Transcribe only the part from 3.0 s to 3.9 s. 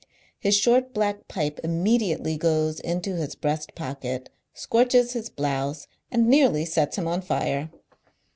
his breast